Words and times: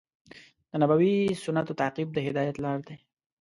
د 0.69 0.71
نبوي 0.81 1.15
سنتونو 1.43 1.77
تعقیب 1.81 2.09
د 2.13 2.17
هدایت 2.27 2.55
لار 2.63 2.79
دی. 2.87 2.95